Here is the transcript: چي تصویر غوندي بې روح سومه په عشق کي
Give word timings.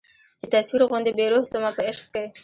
چي 0.39 0.45
تصویر 0.53 0.81
غوندي 0.89 1.11
بې 1.17 1.25
روح 1.31 1.43
سومه 1.51 1.71
په 1.75 1.81
عشق 1.89 2.05
کي 2.13 2.25